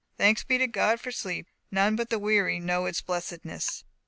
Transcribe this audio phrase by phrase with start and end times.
[0.17, 1.45] Thanks to God for sleep!
[1.69, 3.83] None but the weary know its blessedness.